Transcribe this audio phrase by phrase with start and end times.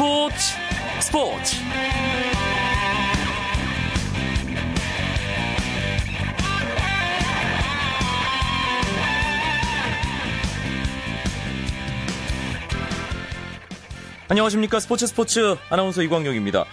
[0.00, 0.34] 스포츠
[1.02, 1.56] 스포츠
[14.28, 16.64] 안녕하십니까 스포츠 스포츠 아나운서 이광용입니다.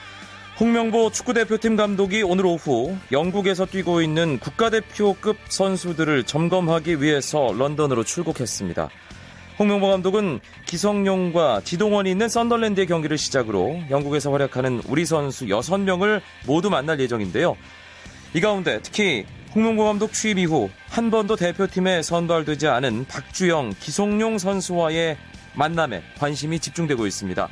[0.58, 8.90] 홍명보 축구대표팀 감독이 오늘 오후 영국에서 뛰고 있는 국가대표급 선수들을 점검하기 위해서 런던으로 출국했습니다.
[9.60, 17.00] 홍명보 감독은 기성용과 지동원이 있는 썬더랜드의 경기를 시작으로 영국에서 활약하는 우리 선수 6명을 모두 만날
[17.00, 17.58] 예정인데요.
[18.36, 19.26] 이 가운데 특히
[19.56, 25.18] 홍명보 감독 취임 이후 한 번도 대표팀에 선발되지 않은 박주영, 기성용 선수와의
[25.56, 27.50] 만남에 관심이 집중되고 있습니다.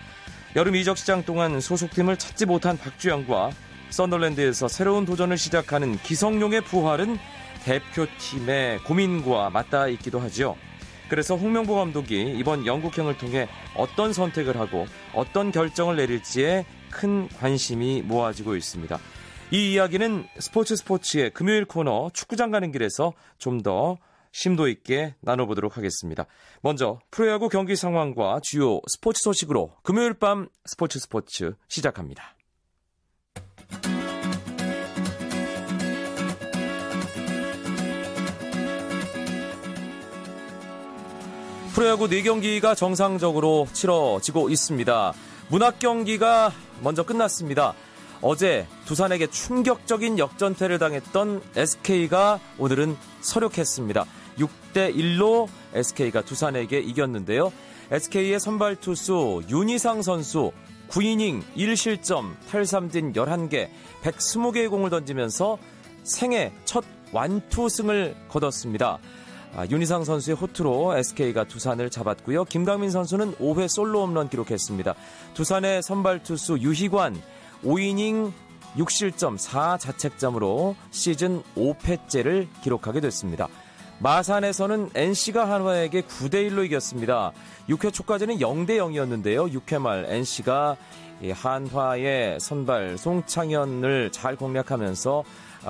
[0.56, 3.50] 여름 이적 시장 동안 소속팀을 찾지 못한 박주영과
[3.90, 7.17] 썬더랜드에서 새로운 도전을 시작하는 기성용의 부활은
[7.64, 10.56] 대표팀의 고민과 맞닿아 있기도 하죠.
[11.09, 18.56] 그래서 홍명보 감독이 이번 영국행을 통해 어떤 선택을 하고 어떤 결정을 내릴지에 큰 관심이 모아지고
[18.56, 18.98] 있습니다.
[19.52, 23.98] 이 이야기는 스포츠 스포츠의 금요일 코너 축구장 가는 길에서 좀 더
[24.36, 26.26] 심도 있게 나눠보도록 하겠습니다.
[26.61, 32.34] 먼저 프로야구 경기 상황과 주요 스포츠 소식으로 금요일 밤 스포츠 스포츠 시작합니다.
[41.76, 45.14] 프로야구 4경기가 정상적으로 치러지고 있습니다.
[45.50, 47.73] 문학 경기가 먼저 끝났습니다.
[48.22, 54.06] 어제 두산에게 충격적인 역전패를 당했던 SK가 오늘은 서력했습니다.
[54.38, 57.52] 6대 1로 SK가 두산에게 이겼는데요.
[57.92, 60.54] SK의 선발 투수 윤희상 선수
[60.88, 63.67] 9이닝 1실점 탈삼진 11개
[64.02, 65.58] 120개의 공을 던지면서
[66.06, 69.00] 생애 첫 완투승을 거뒀습니다.
[69.56, 72.44] 아, 윤희상 선수의 호투로 SK가 두산을 잡았고요.
[72.44, 74.95] 김강민 선수는 5회 솔로 홈런 기록했습니다.
[75.34, 77.21] 두산의 선발 투수 유희관
[77.64, 78.33] 5이닝
[78.76, 83.48] 6실점 4자책점으로 시즌 5패째를 기록하게 됐습니다.
[83.99, 87.32] 마산에서는 NC가 한화에게 9대 1로 이겼습니다.
[87.70, 89.49] 6회 초까지는 0대 0이었는데요.
[89.54, 90.76] 6회 말 NC가
[91.33, 95.23] 한화의 선발 송창현을 잘 공략하면서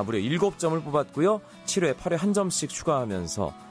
[0.08, 1.40] 무려 7점을 뽑았고요.
[1.68, 3.65] 7회, 8회 한 점씩 추가하면서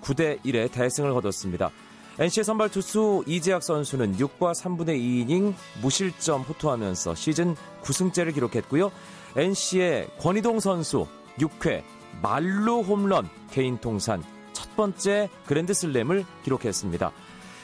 [0.00, 1.70] 9대 1의 대승을 거뒀습니다.
[2.18, 8.90] NC의 선발 투수 이재학 선수는 6과 3분의 2이닝 무실점 호투하면서 시즌 9승째를 기록했고요.
[9.36, 11.06] NC의 권희동 선수
[11.38, 11.82] 6회
[12.22, 14.22] 말루 홈런 개인 통산
[14.54, 17.12] 첫 번째 그랜드슬램을 기록했습니다.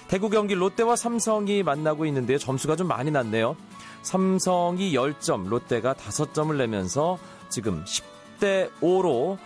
[0.09, 2.37] 대구 경기 롯데와 삼성이 만나고 있는데요.
[2.37, 3.57] 점수가 좀 많이 났네요.
[4.03, 9.39] 삼성이 10점, 롯데가 5점을 내면서 지금 10대 5로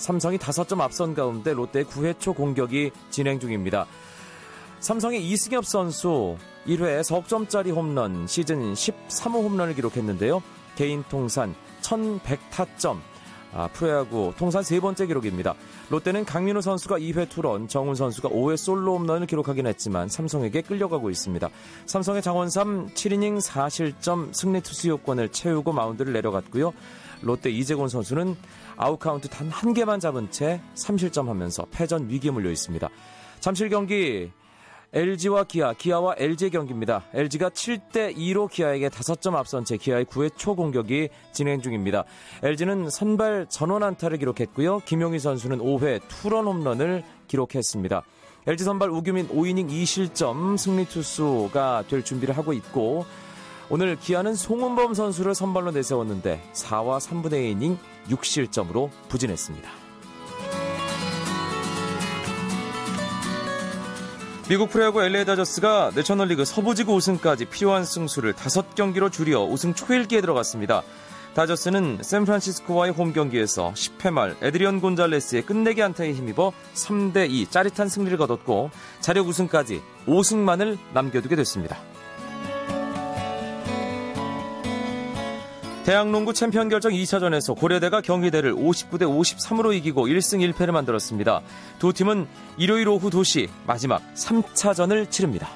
[0.00, 3.86] 삼성이 5점 앞선 가운데 롯데 9회 초 공격이 진행 중입니다.
[4.80, 10.42] 삼성의 이승엽 선수 1회 석점짜리 홈런 시즌 13호 홈런을 기록했는데요.
[10.74, 12.98] 개인 통산 1100타점
[13.52, 15.54] 아, 프로야구 통산 세 번째 기록입니다.
[15.90, 21.48] 롯데는 강민호 선수가 2회 투런, 정훈 선수가 5회 솔로 홈런을 기록하긴 했지만 삼성에게 끌려가고 있습니다.
[21.86, 26.72] 삼성의 장원삼 7이닝 4실점 승리 투수 요건을 채우고 마운드를 내려갔고요.
[27.22, 28.36] 롯데 이재곤 선수는
[28.76, 32.88] 아웃카운트 단 한 개만 잡은 채 3실점 하면서 패전 위기에 몰려 있습니다.
[33.40, 34.30] 잠실 경기
[34.92, 37.04] LG와 기아, 기아와 LG 경기입니다.
[37.14, 42.04] LG가 7대 2로 기아에게 5점 앞선 채 기아의 9회 초 공격이 진행 중입니다.
[42.42, 44.80] LG는 선발 전원 안타를 기록했고요.
[44.80, 48.02] 김용의 선수는 5회 투런 홈런을 기록했습니다.
[48.46, 53.04] LG 선발 우규민 5이닝 2실점 승리 투수가 될 준비를 하고 있고
[53.72, 57.76] 오늘 기아는 송은범 선수를 선발로 내세웠는데 4와 3분의 2이닝
[58.08, 59.70] 6실점으로 부진했습니다.
[64.48, 70.82] 미국 프로야구 LA 다저스가 내셔널리그 서부지구 우승까지 필요한 승수를 5경기로 줄여 우승 초일기에 들어갔습니다.
[71.34, 78.72] 다저스는 샌프란시스코와의 홈 경기에서 10회 말 에드리언 곤잘레스의 끝내기 안타에 힘입어 3대2 짜릿한 승리를 거뒀고
[78.98, 81.78] 자력 우승까지 5승만을 남겨두게 됐습니다.
[85.84, 91.40] 대학농구 챔피언 결정 2차전에서 고려대가 경희대를 59대 53으로 이기고 1승 1패를 만들었습니다.
[91.78, 92.26] 두 팀은
[92.58, 95.48] 일요일 오후 2시 마지막 3차전을 치릅니다.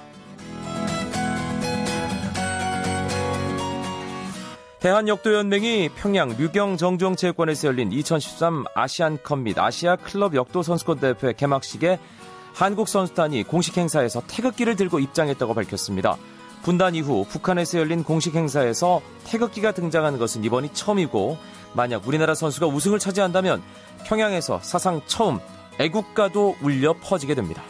[4.80, 11.98] 대한역도연맹이 평양 류경 정종체육관에서 열린 2013 아시안컵 및 아시아 클럽 역도 선수권 대회 개막식에
[12.54, 16.16] 한국 선수단이 공식 행사에서 태극기를 들고 입장했다고 밝혔습니다.
[16.64, 21.36] 분단 이후 북한에서 열린 공식 행사에서 태극기가 등장하는 것은 이번이 처음이고
[21.74, 23.62] 만약 우리나라 선수가 우승을 차지한다면
[24.06, 25.40] 평양에서 사상 처음
[25.78, 27.62] 애국가도 울려 퍼지게 됩니다.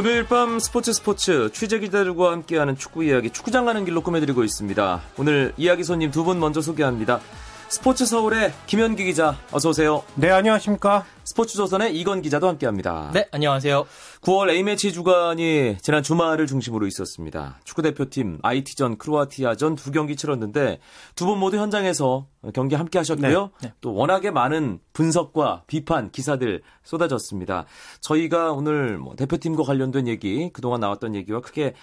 [0.00, 5.02] 금요일 밤 스포츠 스포츠 취재 기자들과 함께하는 축구 이야기 축구장 가는 길로 꾸며드리고 있습니다.
[5.18, 7.20] 오늘 이야기 손님 두 분 먼저 소개합니다.
[7.70, 10.02] 스포츠 서울의 김현기 기자 어서 오세요.
[10.16, 11.04] 네 안녕하십니까.
[11.22, 13.12] 스포츠 조선의 이건 기자도 함께합니다.
[13.14, 13.86] 네 안녕하세요.
[14.22, 17.60] 9월 A매치 주간이 지난 주말을 중심으로 있었습니다.
[17.62, 20.80] 축구 대표팀 IT전 크로아티아전 두 경기 치렀는데
[21.14, 23.50] 두 분 모두 현장에서 경기 함께 하셨고요.
[23.62, 23.74] 네, 네.
[23.80, 27.66] 또 워낙에 많은 분석과 비판 기사들 쏟아졌습니다.
[28.00, 31.74] 저희가 오늘 뭐 대표팀과 관련된 얘기 그동안 나왔던 얘기와 크게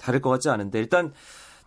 [0.00, 1.12] 다를 것 같지 않은데 일단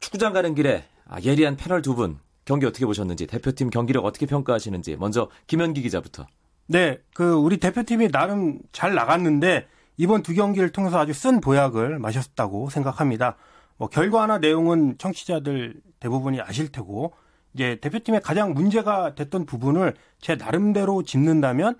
[0.01, 4.97] 축구장 가는 길에 아, 예리한 패널 두 분 경기 어떻게 보셨는지 대표팀 경기력 어떻게 평가하시는지
[4.97, 6.25] 먼저 김현기 기자부터.
[6.67, 9.67] 네, 그 우리 대표팀이 나름 잘 나갔는데
[9.97, 13.35] 이번 두 경기를 통해서 아주 쓴 보약을 마셨다고 생각합니다.
[13.77, 17.13] 뭐 결과나 내용은 청취자들 대부분이 아실 테고
[17.53, 21.75] 이제 대표팀의 가장 문제가 됐던 부분을 제 나름대로 짚는다면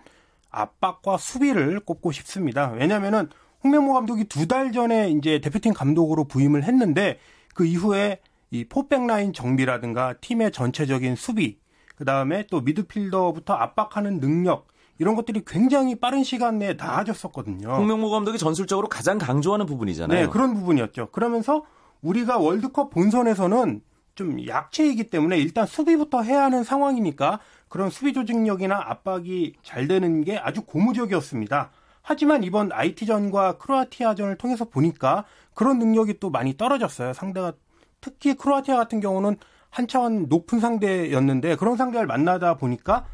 [0.49, 2.71] 압박과 수비를 꼽고 싶습니다.
[2.71, 3.29] 왜냐면은
[3.63, 7.19] 홍명보 감독이 두 달 전에 이제 대표팀 감독으로 부임을 했는데
[7.53, 8.19] 그 이후에
[8.51, 11.57] 이 포백 라인 정비라든가 팀의 전체적인 수비,
[11.95, 14.67] 그 다음에 또 미드필더부터 압박하는 능력,
[14.99, 17.69] 이런 것들이 굉장히 빠른 시간 내에 나아졌었거든요.
[17.69, 20.19] 홍명보 감독이 전술적으로 가장 강조하는 부분이잖아요.
[20.19, 21.07] 네, 그런 부분이었죠.
[21.11, 21.63] 그러면서
[22.01, 23.81] 우리가 월드컵 본선에서는
[24.15, 27.39] 좀 약체이기 때문에 일단 수비부터 해야 하는 상황이니까
[27.69, 31.71] 그런 수비 조직력이나 압박이 잘 되는 게 아주 고무적이었습니다.
[32.01, 37.13] 하지만 이번 IT전과 크로아티아전을 통해서 보니까 그런 능력이 또 많이 떨어졌어요.
[37.13, 37.53] 상대가
[38.01, 39.37] 특히 크로아티아 같은 경우는
[39.69, 43.05] 한 차원 높은 상대였는데 그런 상대를 만나다 보니까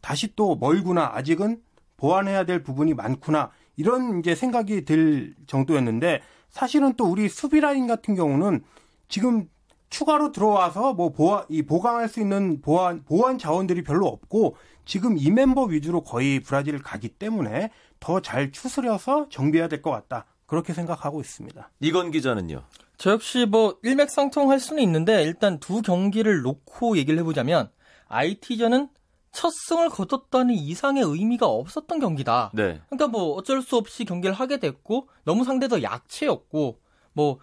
[0.00, 1.60] 다시 또 멀구나 아직은
[1.96, 8.14] 보완해야 될 부분이 많구나 이런 이제 생각이 들 정도였는데 사실은 또 우리 수비 라인 같은
[8.14, 8.62] 경우는
[9.08, 9.48] 지금
[9.90, 15.30] 추가로 들어와서 뭐 보완 이 보강할 수 있는 보완 보완 자원들이 별로 없고 지금 이
[15.30, 17.70] 멤버 위주로 거의 브라질을 가기 때문에
[18.00, 21.70] 더 잘 추스려서 정비해야 될 것 같다 그렇게 생각하고 있습니다.
[21.80, 22.62] 이건 기자는요.
[22.98, 27.70] 저 역시 뭐 일맥상통할 수는 있는데 일단 두 경기를 놓고 얘기를 해보자면
[28.08, 28.88] IT전은
[29.30, 32.50] 첫 승을 거뒀다는 이상의 의미가 없었던 경기다.
[32.54, 32.80] 네.
[32.88, 36.80] 그러니까 뭐 어쩔 수 없이 경기를 하게 됐고 너무 상대도 약체였고
[37.12, 37.38] 뭐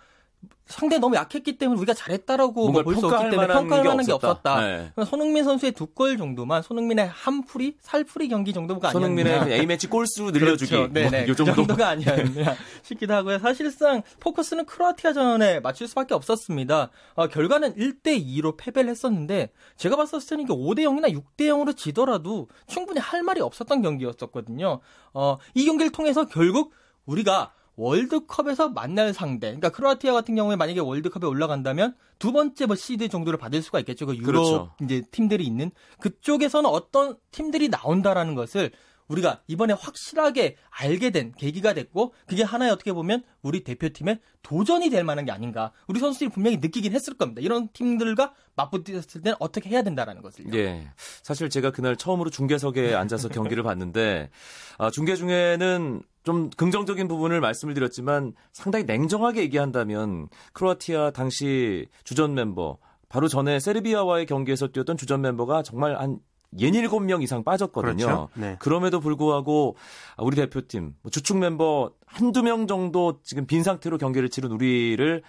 [0.66, 4.62] 상대 너무 약했기 때문에 우리가 잘했다라고 뭐 볼수 없기 때문에 평가할 만한 게, 게 없었다.
[4.62, 4.92] 네.
[5.06, 8.92] 손흥민 선수의 두 골 정도만 손흥민의 한 풀이 살풀이 경기 정도가.
[8.92, 10.72] 손흥민의 A 매치 골수 늘려주기.
[10.72, 10.92] 그렇죠.
[10.94, 11.26] 네네.
[11.26, 13.40] 뭐, 그 정도 가 아니었나 싶기도 하고요.
[13.40, 16.90] 사실상 포커스는 크로아티아전에 맞출 수밖에 없었습니다.
[17.14, 22.50] 어, 결과는 1대 2로 패배를 했었는데 제가 봤었을 때는 이게 5대 0이나 6대 0으로 지더라도
[22.68, 24.80] 충분히 할 말이 없었던 경기였었거든요.
[25.14, 26.74] 어, 이 경기를 통해서 결국
[27.06, 29.48] 우리가 월드컵에서 만날 상대.
[29.48, 34.06] 그러니까 크로아티아 같은 경우에 만약에 월드컵에 올라간다면 두 번째 뭐 시드 정도를 받을 수가 있겠죠.
[34.06, 34.72] 그 유럽 그렇죠.
[34.82, 38.72] 이제 팀들이 있는 그쪽에서는 어떤 팀들이 나온다라는 것을
[39.08, 45.04] 우리가 이번에 확실하게 알게 된 계기가 됐고 그게 하나의 어떻게 보면 우리 대표팀의 도전이 될
[45.04, 45.72] 만한 게 아닌가.
[45.88, 47.42] 우리 선수들이 분명히 느끼긴 했을 겁니다.
[47.42, 50.54] 이런 팀들과 맞붙었을 때는 어떻게 해야 된다라는 것을.
[50.54, 50.90] 예.
[51.22, 54.30] 사실 제가 그날 처음으로 중계석에 앉아서 경기를 봤는데
[54.78, 62.78] 아, 중계 중에는 좀 긍정적인 부분을 말씀을 드렸지만 상당히 냉정하게 얘기한다면 크로아티아 당시 주전 멤버
[63.10, 66.20] 바로 전에 세르비아와의 경기에서 뛰었던 주전 멤버가 정말 한
[66.58, 68.06] 67명 이상 빠졌거든요.
[68.06, 68.30] 그렇죠?
[68.36, 68.56] 네.
[68.60, 69.76] 그럼에도 불구하고
[70.18, 75.24] 우리 대표팀 뭐 주축 멤버 한두 명 정도 지금 빈 상태로 경기를 치른 우리를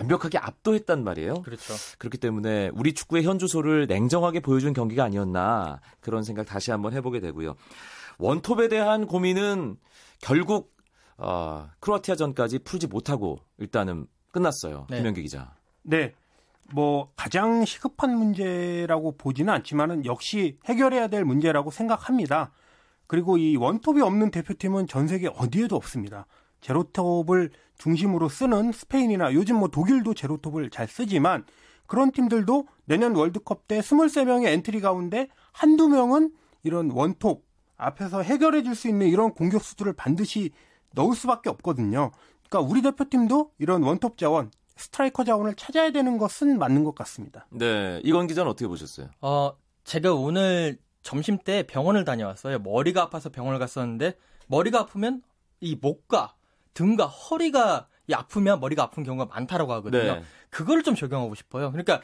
[0.00, 1.42] 완벽하게 압도했단 말이에요.
[1.42, 1.74] 그렇죠.
[1.98, 7.54] 그렇기 때문에 우리 축구의 현주소를 냉정하게 보여준 경기가 아니었나 그런 생각 다시 한번 해보게 되고요.
[8.18, 9.76] 원톱에 대한 고민은
[10.20, 10.72] 결국
[11.18, 14.86] 어, 크로아티아전까지 풀지 못하고 일단은 끝났어요.
[14.90, 14.98] 네.
[14.98, 15.54] 김현기 기자.
[15.82, 16.14] 네.
[16.72, 22.52] 뭐 가장 시급한 문제라고 보지는 않지만은 역시 해결해야 될 문제라고 생각합니다.
[23.06, 26.26] 그리고 이 원톱이 없는 대표팀은 전 세계 어디에도 없습니다.
[26.62, 31.44] 제로톱을 중심으로 쓰는 스페인이나 요즘 뭐 독일도 제로톱을 잘 쓰지만
[31.86, 37.44] 그런 팀들도 내년 월드컵 때 23명의 엔트리 가운데 한두 명은 이런 원톱
[37.76, 40.52] 앞에서 해결해 줄 수 있는 이런 공격수들을 반드시
[40.92, 42.12] 넣을 수밖에 없거든요.
[42.48, 44.50] 그러니까 우리 대표팀도 이런 원톱 자원,
[44.82, 47.46] 스트라이커 자원을 찾아야 되는 것은 맞는 것 같습니다.
[47.50, 49.08] 네, 이건 기자는 어떻게 보셨어요?
[49.20, 49.52] 어,
[49.84, 52.58] 제가 오늘 점심 때 병원을 다녀왔어요.
[52.60, 54.14] 머리가 아파서 병원을 갔었는데
[54.48, 55.22] 머리가 아프면
[55.60, 56.34] 이 목과
[56.74, 60.14] 등과 허리가 아프면 머리가 아픈 경우가 많다라고 하거든요.
[60.16, 60.22] 네.
[60.50, 61.70] 그거를 좀 적용하고 싶어요.
[61.70, 62.02] 그러니까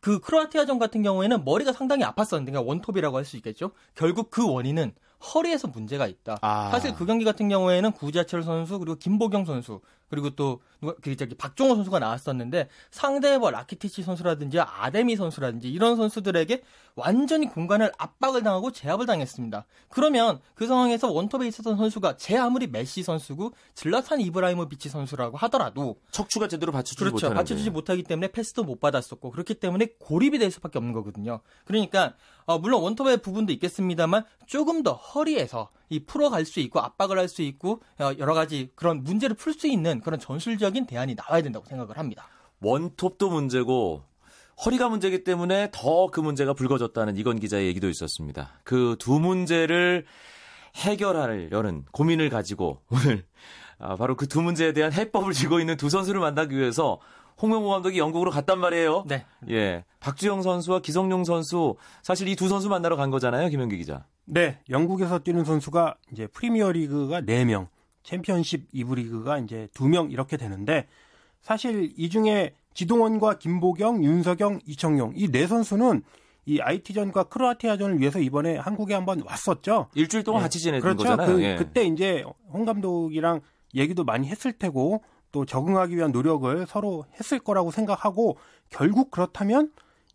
[0.00, 3.72] 그 크로아티아전 같은 경우에는 머리가 상당히 아팠었는데 그러니까 원톱이라고 할 수 있겠죠.
[3.94, 4.92] 결국 그 원인은
[5.34, 6.38] 허리에서 문제가 있다.
[6.40, 6.70] 아.
[6.70, 11.34] 사실 그 경기 같은 경우에는 구자철 선수 그리고 김보경 선수 그리고 또 누가 그 저기
[11.34, 16.62] 박종호 선수가 나왔었는데 상대의 뭐 라키티치 선수라든지 아데미 선수라든지 이런 선수들에게
[16.96, 19.64] 완전히 공간을 압박을 당하고 제압을 당했습니다.
[19.88, 26.48] 그러면 그 상황에서 원톱에 있었던 선수가 제 아무리 메시 선수고 질라탄 이브라히모비치 선수라고 하더라도 척추가
[26.48, 27.14] 제대로 받쳐주지 그렇죠.
[27.14, 27.38] 못하는데.
[27.38, 31.40] 받쳐주지 못하기 때문에 패스도 못 받았었고 그렇기 때문에 고립이 될 수밖에 없는 거거든요.
[31.64, 32.14] 그러니까
[32.46, 37.42] 어, 물론 원톱의 부분도 있겠습니다만 조금 더 허리에서 이 풀어갈 수 있고 압박을 할 수
[37.42, 41.98] 있고 어, 여러 가지 그런 문제를 풀 수 있는 그런 전술적인 대안이 나와야 된다고 생각을
[41.98, 42.28] 합니다.
[42.62, 44.02] 원톱도 문제고
[44.64, 48.50] 허리가 문제이기 때문에 더 그 문제가 불거졌다는 이건 기자의 얘기도 있었습니다.
[48.64, 50.04] 그 두 문제를
[50.76, 53.24] 해결하려는 고민을 가지고 오늘
[53.78, 57.00] 아, 바로 그 두 문제에 대한 해법을 쥐고 있는 두 선수를 만나기 위해서
[57.40, 59.04] 홍명보 감독이 영국으로 갔단 말이에요.
[59.08, 59.24] 네.
[59.48, 59.84] 예.
[60.00, 64.04] 박주영 선수와 기성용 선수 사실 이 두 선수 만나러 간 거잖아요, 김현기 기자.
[64.32, 67.66] 네, 영국에서 뛰는 선수가 이제 프리미어 리그가 4명,
[68.04, 70.86] 챔피언십 2부 리그가 이제 2명 이렇게 되는데
[71.40, 76.02] 사실 이 중에 지동원과 김보경, 윤석영, 이청용 이 네 선수는
[76.46, 79.88] 이 IT전과 크로아티아전을 위해서 이번에 한국에 한번 왔었죠.
[79.94, 80.44] 일주일 동안 예.
[80.44, 81.04] 같이 지냈던 그렇죠.
[81.04, 81.36] 거잖아요.
[81.36, 81.56] 그, 예.
[81.56, 83.40] 그때 이제 홍 감독이랑
[83.74, 89.70] 얘기도 많이 했을 테고 또 적응하기 위한 노력을 서로 했을 거라고 생각하고 결국 그렇다면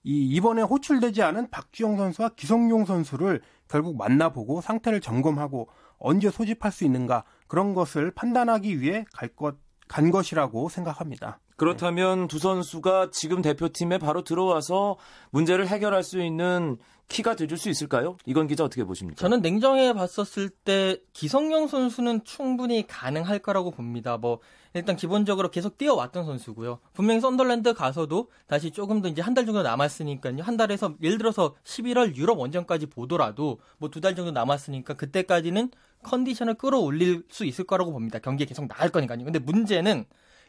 [0.06, 6.86] 이 이번에 호출되지 않은 박주영 선수와 기성용 선수를 결국 만나보고 상태를 점검하고 언제 소집할 수
[6.86, 9.56] 있는가 그런 것을 판단하기 위해 갈 것,
[9.88, 11.40] 간 것이라고 생각합니다.
[11.58, 14.98] 그렇다면 두 선수가 지금 대표팀에 바로 들어와서
[15.32, 18.18] 문제를 해결할 수 있는 키가 되줄 수 있을까요?
[18.26, 19.20] 이건 기자 어떻게 보십니까?
[19.20, 24.18] 저는 냉정해 봤었을 때 기성용 선수는 충분히 가능할 거라고 봅니다.
[24.18, 24.40] 뭐
[24.74, 26.80] 일단 기본적으로 계속 뛰어왔던 선수고요.
[26.94, 30.42] 분명히 썬더랜드 가서도 다시 조금 더 이제 한 달 정도 남았으니까요.
[30.42, 35.70] 한 달에서 예를 들어서 11월 유럽 원정까지 보더라도 뭐 두 달 정도 남았으니까 그때까지는
[36.04, 38.20] 컨디션을 끌어올릴 수 있을 거라고 봅니다.
[38.20, 39.24] 경기에 계속 나갈 거니까요.
[39.24, 40.06] 근데 문제는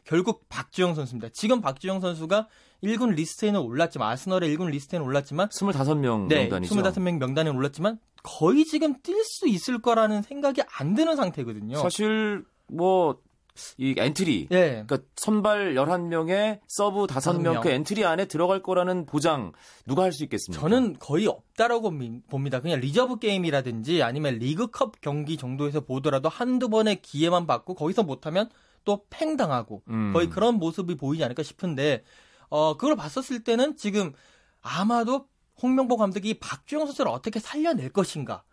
[0.07, 1.29] 결국 박주영 선수입니다.
[1.33, 2.49] 지금 박주영 선수가
[2.85, 6.75] 1군 리스트에는 올랐지만 아스널의 1군 리스트에는 올랐지만 25명 네, 명단이죠.
[6.75, 11.77] 25명 명단에 올랐지만 거의 지금 뛸 수 있을 거라는 생각이 안 드는 상태거든요.
[11.77, 14.85] 사실 뭐이 엔트리 예.
[14.87, 17.61] 그러니까 선발 11명에 서브 5명 명.
[17.63, 19.53] 그 엔트리 안에 들어갈 거라는 보장
[19.87, 20.61] 누가 할 수 있겠습니까?
[20.61, 22.61] 저는 거의 없다라고 미- 봅니다.
[22.61, 28.49] 그냥 리저브 게임이라든지 아니면 리그컵 경기 정도에서 보더라도 한두 번의 기회만 받고 거기서 못하면
[28.87, 30.13] 또 팽당하고 음.
[30.15, 32.05] 거의 그런 모습이 보이지 않을까 싶은데
[32.49, 34.15] 어 그걸 봤었을 때는 지금
[34.63, 35.29] 아마도
[35.63, 38.45] 홍명보 감독이 박주영 선수를 어떻게 살려낼 것인가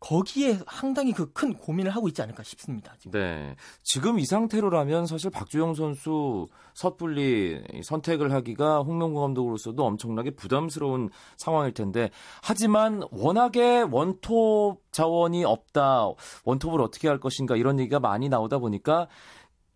[0.00, 2.94] 거기에 상당히 그 큰 고민을 하고 있지 않을까 싶습니다.
[2.98, 3.18] 지금.
[3.18, 3.56] 네.
[3.82, 12.10] 지금 이 상태로라면 사실 박주영 선수 섣불리 선택을 하기가 홍명보 감독으로서도 엄청나게 부담스러운 상황일 텐데
[12.42, 16.08] 하지만 워낙에 원톱 자원이 없다.
[16.44, 19.08] 원톱을 어떻게 할 것인가 이런 얘기가 많이 나오다 보니까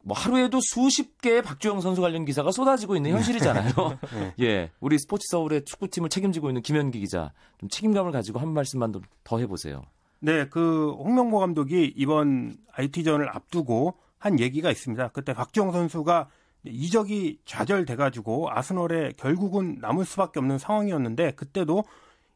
[0.02, 3.73] 뭐 하루에도 수십 개의 박주영 선수 관련 기사가 쏟아지고 있는 현실이잖아요.
[4.14, 4.35] 네.
[4.40, 4.71] 예.
[4.81, 9.38] 우리 스포츠 서울의 축구팀을 책임지고 있는 김현기 기자 좀 책임감을 가지고 한 말씀만 더- 더
[9.38, 9.83] 해보세요.
[10.21, 15.09] 네, 그 홍명보 감독이 이번 IT전을 앞두고 한 얘기가 있습니다.
[15.09, 16.28] 그때 박주영 선수가
[16.64, 21.85] 이적이 좌절돼가지고 아스널에 결국은 남을 수밖에 없는 상황이었는데 그때도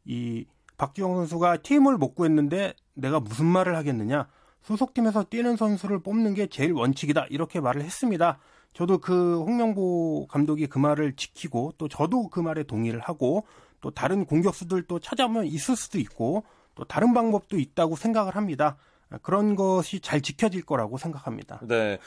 [0.04, 0.44] 이
[0.78, 4.28] 박주영 선수가 팀을 못 구했는데 내가 무슨 말을 하겠느냐
[4.62, 8.38] 소속팀에서 뛰는 선수를 뽑는 게 제일 원칙이다 이렇게 말을 했습니다.
[8.72, 13.44] 저도 그 홍명보 감독이 그 말을 지키고 또 저도 그 말에 동의를 하고
[13.80, 18.76] 또 다른 공격수들 또 찾아보면 있을 수도 있고 또 다른 방법도 있다고 생각을 합니다.
[19.22, 21.60] 그런 것이 잘 지켜질 거라고 생각합니다.
[21.66, 21.98] 네.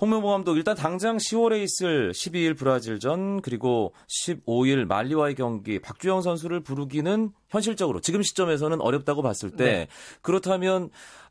[0.00, 7.30] 홍명보 감독 일단 당장 10월에 있을 12일 브라질전 그리고 15일 말리와의 경기 박주영 선수를 부르기는
[7.48, 9.88] 현실적으로 지금 시점에서는 어렵다고 봤을 때 네.
[10.22, 10.90] 그렇다면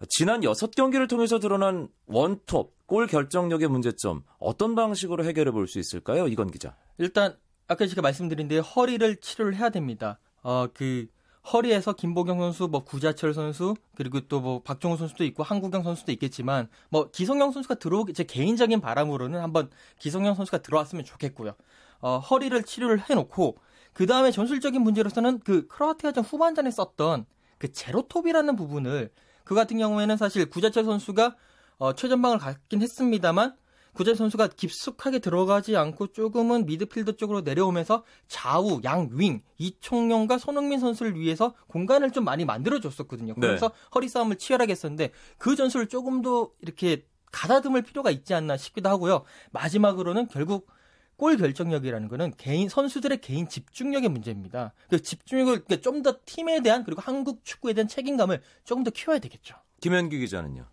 [0.10, 6.28] 지난 6경기를 통해서 드러난 원톱 골 결정력의 문제점 어떤 방식으로 해결해 볼 수 있을까요?
[6.28, 6.76] 이건 기자.
[6.98, 7.36] 일단
[7.68, 10.20] 아까 제가 말씀드린 데 허리를 치료를 해야 됩니다.
[10.44, 11.08] 어 그
[11.52, 16.68] 허리에서 김보경 선수, 뭐 구자철 선수, 그리고 또 뭐 박종호 선수도 있고 한국영 선수도 있겠지만
[16.90, 19.70] 뭐 기성용 선수가 들어오기 제 개인적인 바람으로는 한번
[20.00, 21.54] 기성용 선수가 들어왔으면 좋겠고요.
[22.02, 23.58] 어 허리를 치료를 해놓고
[23.94, 27.26] 그 다음에 전술적인 문제로서는 그 크로아티아전 후반전에 썼던
[27.58, 29.12] 그 제로톱이라는 부분을
[29.44, 31.36] 그 같은 경우에는 사실 구자철 선수가
[31.78, 33.56] 어, 최전방을 갔긴 했습니다만
[33.94, 41.54] 구자철 선수가 깊숙하게 들어가지 않고 조금은 미드필더 쪽으로 내려오면서 좌우 양윙 이총용과 손흥민 선수를 위해서
[41.68, 43.36] 공간을 좀 많이 만들어 줬었거든요.
[43.36, 48.90] 그래서 허리 싸움을 치열하게 했었는데 그 전술을 조금 더 이렇게 가다듬을 필요가 있지 않나 싶기도
[48.90, 49.24] 하고요.
[49.52, 50.68] 마지막으로는 결국
[51.16, 54.74] 골 결정력이라는 거는 개인 선수들의 개인 집중력의 문제입니다.
[54.90, 59.56] 그 집중력을 좀더 팀에 대한 그리고 한국 축구에 대한 책임감을 조금 더 키워야 되겠죠.
[59.82, 60.68] 김현기 기자는요.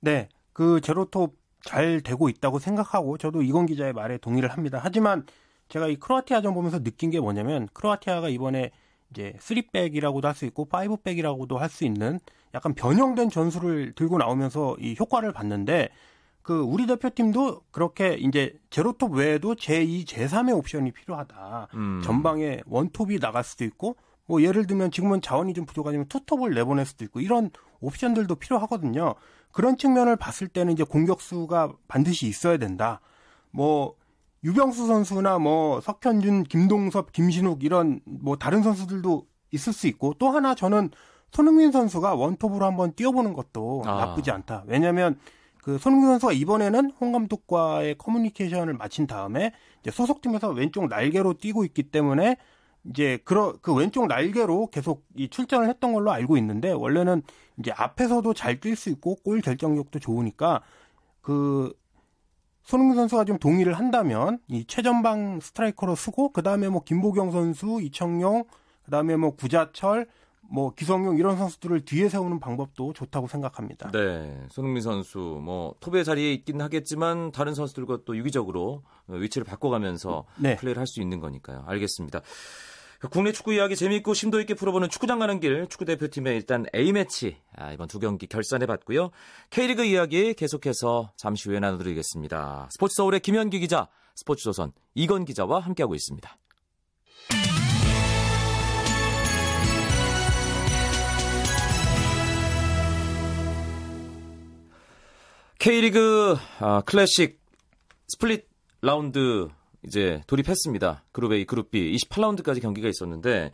[0.00, 4.80] 네, 그 제로톱 잘 되고 있다고 생각하고 저도 이건 기자의 말에 동의를 합니다.
[4.82, 5.24] 하지만
[5.68, 8.70] 제가 이 크로아티아전 보면서 느낀 게 뭐냐면 크로아티아가 이번에
[9.10, 12.18] 이제 3백이라고도 할 수 있고 5백이라고도 할 수 있는
[12.54, 15.88] 약간 변형된 전술을 들고 나오면서 이 효과를 봤는데
[16.42, 21.68] 그 우리 대표팀도 그렇게 이제 제로톱 외에도 제2, 제3의 옵션이 필요하다.
[21.74, 22.00] 음.
[22.04, 27.04] 전방에 원톱이 나갈 수도 있고 뭐 예를 들면 지금은 자원이 좀 부족하지만 투톱을 내보낼 수도
[27.04, 27.50] 있고 이런
[27.80, 29.14] 옵션들도 필요하거든요.
[29.52, 33.00] 그런 측면을 봤을 때는 이제 공격수가 반드시 있어야 된다.
[33.50, 33.94] 뭐
[34.44, 40.54] 유병수 선수나 뭐 석현준, 김동섭, 김신욱 이런 뭐 다른 선수들도 있을 수 있고 또 하나
[40.54, 40.90] 저는
[41.30, 44.06] 손흥민 선수가 원톱으로 한번 뛰어보는 것도 아.
[44.06, 44.64] 나쁘지 않다.
[44.66, 45.18] 왜냐하면
[45.62, 51.84] 그 손흥민 선수가 이번에는 홍 감독과의 커뮤니케이션을 마친 다음에 이제 소속팀에서 왼쪽 날개로 뛰고 있기
[51.84, 52.36] 때문에
[52.90, 57.22] 이제 그러 그 왼쪽 날개로 계속 이 출전을 했던 걸로 알고 있는데 원래는
[57.58, 60.62] 이제 앞에서도 잘 뛸 수 있고 골 결정력도 좋으니까
[61.20, 61.72] 그
[62.64, 68.44] 손흥민 선수가 좀 동의를 한다면 이 최전방 스트라이커로 쓰고 그 다음에 뭐 김보경 선수, 이청용,
[68.84, 70.06] 그 다음에 뭐 구자철,
[70.42, 73.90] 뭐 기성용 이런 선수들을 뒤에 세우는 방법도 좋다고 생각합니다.
[73.90, 80.56] 네, 손흥민 선수 뭐 톱의 자리에 있긴 하겠지만 다른 선수들과 또 유기적으로 위치를 바꿔가면서 네.
[80.56, 81.64] 플레이를 할 수 있는 거니까요.
[81.66, 82.20] 알겠습니다.
[83.10, 87.36] 국내 축구 이야기 재미있고 심도 있게 풀어보는 축구장 가는 길 축구 대표팀의 일단 A 매치
[87.56, 89.10] 아, 이번 두 경기 결산해 봤고요.
[89.50, 92.68] K리그 이야기 계속해서 잠시 후에 나눠드리겠습니다.
[92.70, 96.38] 스포츠 서울의 김현기 기자, 스포츠조선 이건 기자와 함께하고 있습니다.
[105.58, 107.40] K리그 아, 클래식
[108.08, 108.48] 스플릿
[108.80, 109.48] 라운드
[109.84, 111.04] 이제 돌입했습니다.
[111.12, 113.52] 그룹 A, 그룹 B 28라운드까지 경기가 있었는데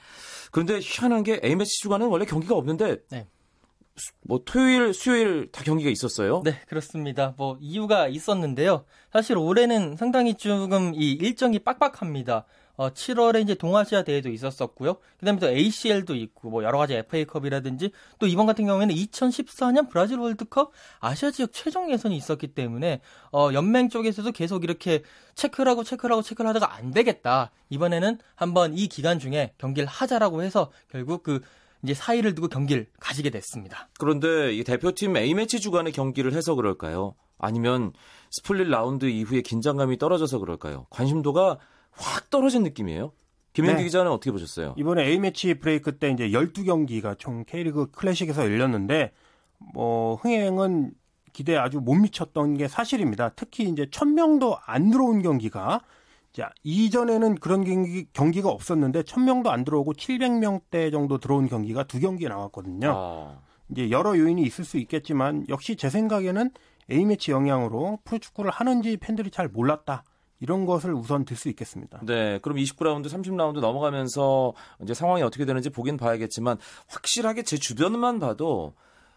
[0.50, 3.26] 그런데 희한한 게 A매치 주간은 원래 경기가 없는데 네.
[4.22, 6.42] 뭐 토요일, 수요일 다 경기가 있었어요?
[6.44, 7.34] 네, 그렇습니다.
[7.36, 8.84] 뭐 이유가 있었는데요.
[9.12, 12.44] 사실 올해는 상당히 조금 이 일정이 빡빡합니다.
[12.78, 14.98] 어, 7월에 이제 동아시아 대회도 있었었고요.
[15.18, 20.70] 그다음에 또 ACL도 있고 뭐 여러 가지 FA컵이라든지 또 이번 같은 경우에는 2014년 브라질 월드컵
[21.00, 23.00] 아시아 지역 최종 예선이 있었기 때문에
[23.32, 25.02] 어, 연맹 쪽에서도 계속 이렇게
[25.34, 27.50] 체크를 하고 체크를 하고 체크를 하다가 안 되겠다.
[27.68, 31.40] 이번에는 한번 이 기간 중에 경기를 하자라고 해서 결국 그
[31.82, 33.88] 이제 사이를 두고 경기를 가지게 됐습니다.
[33.98, 37.16] 그런데 이 대표팀 A매치 주간에 경기를 해서 그럴까요?
[37.38, 37.92] 아니면
[38.30, 40.86] 스플릿 라운드 이후에 긴장감이 떨어져서 그럴까요?
[40.90, 41.58] 관심도가
[41.98, 43.12] 확 떨어진 느낌이에요.
[43.52, 43.84] 김현기 네.
[43.84, 44.74] 기자는 어떻게 보셨어요?
[44.76, 49.12] 이번에 A매치 브레이크 때 이제 12경기가 총 K리그 클래식에서 열렸는데
[49.74, 50.92] 뭐 흥행은
[51.32, 53.30] 기대에 아주 못 미쳤던 게 사실입니다.
[53.30, 55.80] 특히 이제 1000명도 안 들어온 경기가
[56.32, 61.98] 자, 이전에는 그런 경기, 경기 가 없었는데 1000명도 안 들어오고 700명대 정도 들어온 경기가 두
[61.98, 62.92] 경기 나왔거든요.
[62.94, 63.40] 아.
[63.70, 66.50] 이제 여러 요인이 있을 수 있겠지만 역시 제 생각에는
[66.90, 70.04] A매치 영향으로 프로축구를 하는지 팬들이 잘 몰랐다.
[70.40, 72.00] 이런 것을 우선 들 수 있겠습니다.
[72.02, 78.74] 네, 그럼 29라운드, 30라운드 넘어가면서 이제 상황이 어떻게 되는지 보긴 봐야겠지만 확실하게 제 주변만 봐도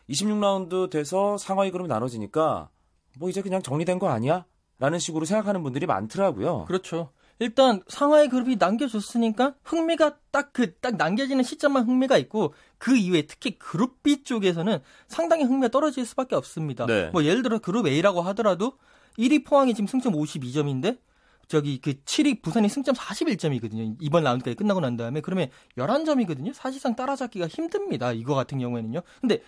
[0.10, 2.70] 26라운드 돼서 상황이 그럼 나눠지니까
[3.18, 4.46] 뭐 이제 그냥 정리된 거 아니야?
[4.80, 6.66] 라는 식으로 생각하는 분들이 많더라고요.
[6.66, 7.12] 그렇죠.
[7.40, 13.58] 일단 상하이 그룹이 남겨줬으니까 흥미가 딱 그딱 그, 남겨지는 시점만 흥미가 있고 그 이후에 특히
[13.58, 16.86] 그룹 B 쪽에서는 상당히 흥미가 떨어질 수밖에 없습니다.
[16.86, 17.10] 네.
[17.12, 18.74] 뭐 예를 들어 그룹 A라고 하더라도
[19.18, 21.00] 1위 포항이 지금 승점 52점인데
[21.48, 23.98] 저기 그 7위 부산이 승점 41점이거든요.
[24.00, 26.54] 이번 라운드까지 끝나고 난 다음에 그러면 11점이거든요.
[26.54, 28.14] 사실상 따라잡기가 힘듭니다.
[28.14, 29.02] 이거 같은 경우에는요.
[29.20, 29.42] 근데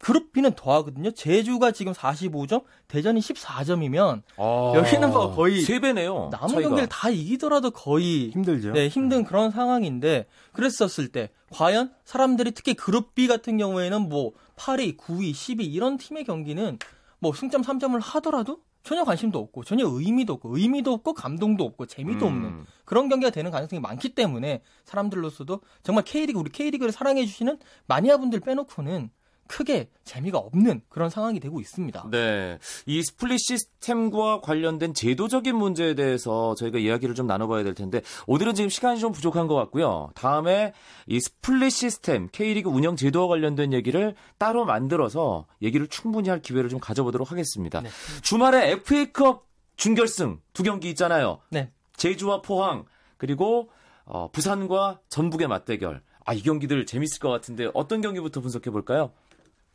[0.00, 1.10] 그룹 B는 더하거든요.
[1.10, 6.30] 제주가 지금 45점, 대전이 14점이면 아, 여기는 뭐 거의 3배네요.
[6.30, 6.62] 남은 차이가.
[6.62, 8.72] 경기를 다 이기더라도 거의 힘들죠.
[8.72, 14.96] 네, 힘든 그런 상황인데 그랬었을 때 과연 사람들이 특히 그룹 B 같은 경우에는 뭐 8위,
[14.96, 16.78] 9위, 10위 이런 팀의 경기는
[17.18, 22.26] 뭐 승점 3점을 하더라도 전혀 관심도 없고 전혀 의미도 없고 의미도 없고 감동도 없고 재미도
[22.26, 22.32] 음.
[22.32, 28.40] 없는 그런 경기가 되는 가능성이 많기 때문에 사람들로서도 정말 K리그 우리 K리그를 사랑해 주시는 마니아분들
[28.40, 29.10] 빼놓고는
[29.50, 32.06] 크게 재미가 없는 그런 상황이 되고 있습니다.
[32.12, 32.60] 네.
[32.86, 38.70] 이 스플릿 시스템과 관련된 제도적인 문제에 대해서 저희가 이야기를 좀 나눠봐야 될 텐데 오늘은 지금
[38.70, 40.10] 시간이 좀 부족한 것 같고요.
[40.14, 40.72] 다음에
[41.08, 46.78] 이 스플릿 시스템 K리그 운영 제도와 관련된 얘기를 따로 만들어서 얘기를 충분히 할 기회를 좀
[46.78, 47.80] 가져보도록 하겠습니다.
[47.80, 47.90] 네.
[48.22, 51.40] 주말에 FA컵 준결승 두 경기 있잖아요.
[51.50, 51.72] 네.
[51.96, 52.84] 제주와 포항
[53.16, 53.68] 그리고
[54.04, 56.02] 어, 부산과 전북의 맞대결.
[56.24, 59.10] 아, 이 경기들 재밌을 것 같은데 어떤 경기부터 분석해 볼까요?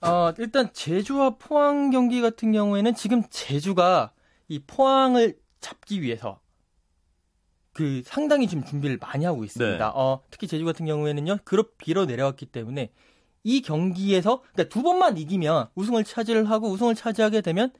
[0.01, 4.11] 어, 일단 제주와 포항 경기 같은 경우에는 지금 제주가
[4.47, 6.39] 이 포항을 잡기 위해서
[7.73, 9.77] 그 상당히 지금 준비를 많이 하고 있습니다.
[9.77, 9.91] 네.
[9.95, 11.39] 어, 특히 제주 같은 경우에는요.
[11.43, 12.91] 그룹 B로 내려왔기 때문에
[13.43, 17.71] 이 경기에서 그러니까 두 번만 이기면 우승을 차지를 하고 우승을 차지하게 되면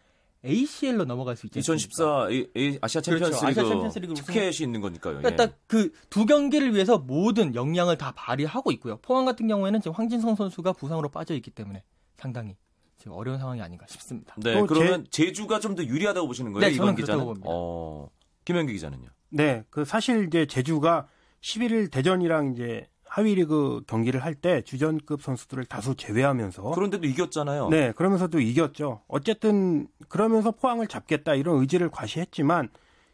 [0.44, 3.48] ACL로 넘어갈 수 있지 2014 A, A, 아시아 챔피언스 그렇죠.
[3.50, 5.18] 리그 리그 우승- 티켓이 있는 거니까요.
[5.18, 5.36] 그러니까 예.
[5.36, 8.98] 딱 그 두 경기를 위해서 모든 역량을 다 발휘하고 있고요.
[8.98, 11.84] 포항 같은 경우에는 지금 황진성 선수가 부상으로 빠져 있기 때문에
[12.18, 12.56] 상당히
[12.98, 14.36] 지금 어려운 상황이 아닌가 싶습니다.
[14.38, 15.32] 네, 또 그러면 제...
[15.32, 16.68] 주가 좀 더 유리하다고 보시는 거예요?
[16.68, 17.26] 네, 이번 저는 기자는?
[17.26, 17.48] 그렇다고 봅니다.
[17.52, 18.10] 어,
[18.46, 19.10] 김현기 기자는요?
[19.30, 21.08] 네, 그 사실 이제 제주가
[21.42, 27.70] 11일 대전이랑 이제 하위리그 경기를 할 때 주전급 선수들을 다수 제외하면서 그런데도 이겼잖아요.
[27.70, 29.04] 네, 그러면서도 이겼죠.
[29.08, 32.70] 어쨌든 그러면서 포항을 잡겠다 이런 의지를 과시했지만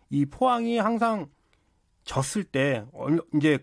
[0.10, 1.28] 이 포항이 항상
[2.04, 3.60] 졌을 때 얼- 이제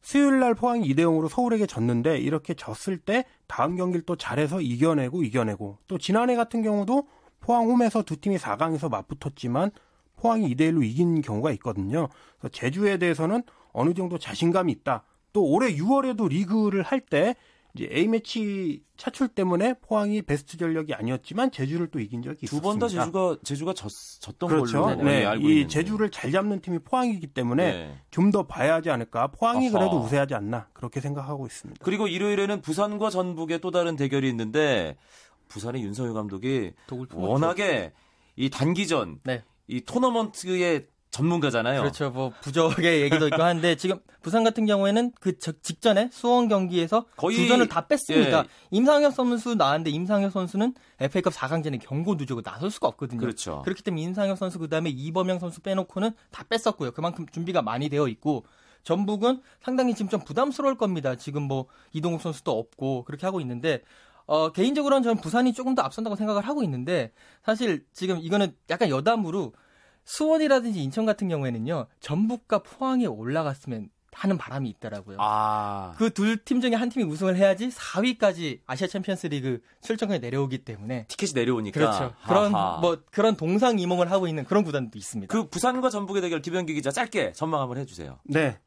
[0.00, 5.22] 수요일 날 포항이 2대 0으로 서울에게 졌는데 이렇게 졌을 때 다음 경기를 또 잘해서 이겨내고
[5.22, 7.08] 이겨내고 또 지난해 같은 경우도
[7.40, 9.70] 포항 홈에서 두 팀이 4강에서 맞붙었지만
[10.16, 12.08] 포항이 2대 1로 이긴 경우가 있거든요.
[12.38, 15.04] 그래서 제주에 대해서는 어느 정도 자신감이 있다.
[15.32, 17.34] 또 올해 6월에도 리그를 할 때
[17.74, 22.68] 이제 A매치 차출 때문에 포항이 베스트 전력이 아니었지만 제주를 또 이긴 적이 두 있었습니다.
[22.68, 24.82] 번다 제주가 제주가 졌, 졌던 그렇죠.
[24.82, 25.68] 걸로 네, 예, 알고 이 있는데.
[25.68, 27.98] 제주를 잘 잡는 팀이 포항이기 때문에 네.
[28.10, 29.28] 좀더 봐야 하지 않을까.
[29.28, 29.78] 포항이 아하.
[29.78, 31.84] 그래도 우세하지 않나 그렇게 생각하고 있습니다.
[31.84, 34.96] 그리고 일요일에는 부산과 전북의 또 다른 대결이 있는데
[35.48, 36.72] 부산의 윤석열 감독이.
[37.14, 37.92] 워낙에
[38.36, 39.44] 이 단기전 네.
[39.66, 41.80] 이 토너먼트의 전문가잖아요.
[41.80, 42.10] 그렇죠.
[42.10, 47.36] 뭐 부적의 얘기도 있고 한데 지금 부산 같은 경우에는 그 적- 직전에 수원 경기에서 거의-
[47.36, 48.38] 주전을 다 뺐습니다.
[48.40, 48.44] 예.
[48.70, 53.20] 임상혁 선수 나왔는데 임상혁 선수는 FA컵 4강전에 경고 누적으로 나설 수가 없거든요.
[53.20, 53.62] 그렇죠.
[53.64, 56.92] 그렇기 때문에 임상혁 선수 그다음에 이범영 선수 빼놓고는 다 뺐었고요.
[56.92, 58.44] 그만큼 준비가 많이 되어 있고
[58.84, 61.14] 전북은 상당히 지금 좀 부담스러울 겁니다.
[61.16, 63.82] 지금 뭐 이동국 선수도 없고 그렇게 하고 있는데
[64.26, 69.52] 어, 개인적으로는 저는 부산이 조금 더 앞선다고 생각을 하고 있는데 사실 지금 이거는 약간 여담으로
[70.08, 75.18] 수원이라든지 인천 같은 경우에는요 전북과 포항이 올라갔으면 하는 바람이 있더라고요.
[75.20, 75.92] 아.
[75.98, 81.32] 그 둘 팀 중에 한 팀이 우승을 해야지 4위까지 아시아 챔피언스리그 출전권에 내려오기 때문에 티켓이
[81.34, 81.78] 내려오니까.
[81.78, 82.14] 그렇죠.
[82.26, 82.80] 그런 하하.
[82.80, 85.30] 뭐 그런 동상이몽을 하고 있는 그런 구단도 있습니다.
[85.30, 88.18] 그 부산과 전북의 대결 김현기 기자 짧게 전망 한번 해주세요.
[88.24, 88.58] 네.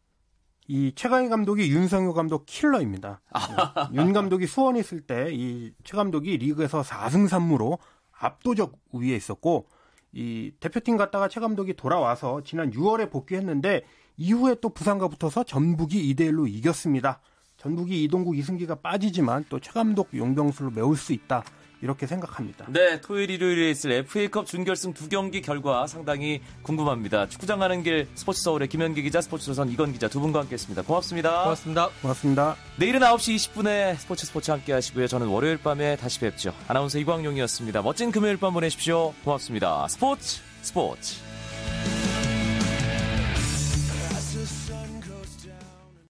[0.67, 3.19] 이 최강희 감독이 윤성효 감독 킬러입니다.
[3.33, 3.97] 네.
[3.97, 7.79] 윤 감독이 수원에 있을 때 이 최 감독이 리그에서 4승 3무로
[8.11, 9.67] 압도적 우위에 있었고
[10.13, 13.83] 이 대표팀 갔다가 최 감독이 돌아와서 지난 6월에 복귀했는데
[14.17, 17.21] 이후에 또 부산과 붙어서 전북이 2대 1로 이겼습니다.
[17.57, 21.43] 전북이 이동국 이승기가 빠지지만 또 최 감독 용병수로 메울 수 있다.
[21.81, 22.65] 이렇게 생각합니다.
[22.69, 27.27] 네, 토요일 일요일에 있을 FA컵 준결승 두 경기 결과 상당히 궁금합니다.
[27.27, 30.83] 축구장 가는 길 스포츠 서울의 김현기 기자, 스포츠조선 이건 기자 두 분과 함께했습니다.
[30.83, 31.43] 고맙습니다.
[31.43, 31.89] 고맙습니다.
[32.01, 32.55] 고맙습니다.
[32.77, 35.07] 내일은 9시 20분에 스포츠 스포츠 함께 하시고요.
[35.07, 36.53] 저는 월요일 밤에 다시 뵙죠.
[36.67, 37.81] 아나운서 이광용이었습니다.
[37.81, 39.13] 멋진 금요일 밤 보내십시오.
[39.23, 39.87] 고맙습니다.
[39.87, 41.15] 스포츠 스포츠.